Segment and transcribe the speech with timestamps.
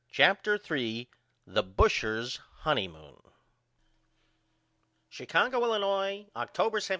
[0.09, 1.11] CHAPTER III
[1.45, 3.19] The Busher's Honeymoon
[5.11, 6.89] Chicago, Illinois, October 17.